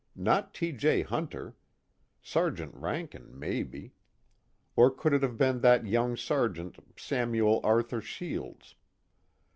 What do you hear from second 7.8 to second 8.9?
Shields?